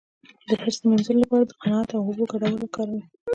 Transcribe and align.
د 0.47 0.49
حرص 0.61 0.77
د 0.81 0.83
مینځلو 0.89 1.21
لپاره 1.23 1.45
د 1.45 1.51
قناعت 1.61 1.89
او 1.93 2.01
اوبو 2.07 2.23
ګډول 2.31 2.53
وکاروئ 2.59 3.01